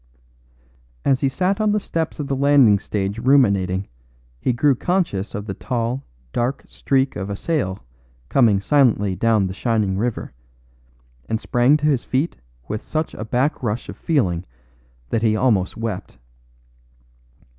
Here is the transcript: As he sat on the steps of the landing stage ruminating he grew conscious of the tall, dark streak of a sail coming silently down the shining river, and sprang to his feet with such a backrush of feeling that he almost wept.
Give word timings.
As 1.05 1.21
he 1.21 1.29
sat 1.29 1.61
on 1.61 1.73
the 1.73 1.79
steps 1.79 2.19
of 2.19 2.27
the 2.27 2.35
landing 2.35 2.79
stage 2.79 3.19
ruminating 3.19 3.87
he 4.39 4.51
grew 4.51 4.73
conscious 4.73 5.35
of 5.35 5.45
the 5.45 5.53
tall, 5.53 6.03
dark 6.33 6.63
streak 6.65 7.15
of 7.15 7.29
a 7.29 7.35
sail 7.35 7.85
coming 8.27 8.59
silently 8.61 9.15
down 9.15 9.45
the 9.45 9.53
shining 9.53 9.99
river, 9.99 10.33
and 11.29 11.39
sprang 11.39 11.77
to 11.77 11.85
his 11.85 12.03
feet 12.03 12.35
with 12.67 12.81
such 12.81 13.13
a 13.13 13.23
backrush 13.23 13.89
of 13.89 13.95
feeling 13.95 14.43
that 15.11 15.21
he 15.21 15.35
almost 15.35 15.77
wept. 15.77 16.17